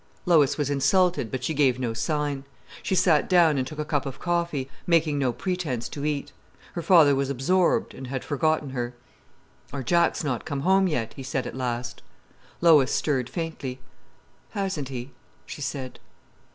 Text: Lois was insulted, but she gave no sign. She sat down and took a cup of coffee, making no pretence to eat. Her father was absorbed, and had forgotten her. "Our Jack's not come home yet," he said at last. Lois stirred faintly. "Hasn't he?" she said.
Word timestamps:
Lois 0.25 0.57
was 0.57 0.71
insulted, 0.71 1.29
but 1.29 1.43
she 1.43 1.53
gave 1.53 1.79
no 1.79 1.93
sign. 1.93 2.43
She 2.81 2.95
sat 2.95 3.29
down 3.29 3.59
and 3.59 3.67
took 3.67 3.77
a 3.77 3.85
cup 3.85 4.07
of 4.07 4.17
coffee, 4.17 4.67
making 4.87 5.19
no 5.19 5.31
pretence 5.31 5.87
to 5.89 6.03
eat. 6.05 6.31
Her 6.73 6.81
father 6.81 7.13
was 7.13 7.29
absorbed, 7.29 7.93
and 7.93 8.07
had 8.07 8.23
forgotten 8.23 8.71
her. 8.71 8.95
"Our 9.71 9.83
Jack's 9.83 10.23
not 10.23 10.43
come 10.43 10.61
home 10.61 10.87
yet," 10.87 11.13
he 11.13 11.21
said 11.21 11.45
at 11.45 11.55
last. 11.55 12.01
Lois 12.61 12.91
stirred 12.91 13.29
faintly. 13.29 13.79
"Hasn't 14.53 14.89
he?" 14.89 15.11
she 15.45 15.61
said. 15.61 15.99